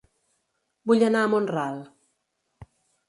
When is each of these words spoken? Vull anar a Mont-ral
Vull 0.91 1.05
anar 1.09 1.21
a 1.23 1.29
Mont-ral 1.35 1.77